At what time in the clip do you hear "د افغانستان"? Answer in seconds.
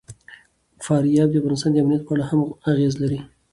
1.31-1.71